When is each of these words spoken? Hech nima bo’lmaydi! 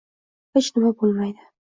Hech 0.57 0.69
nima 0.77 0.91
bo’lmaydi! 1.03 1.47